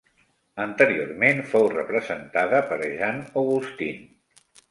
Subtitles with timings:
[0.63, 4.09] Anteriorment fou representada per Jean Augustine.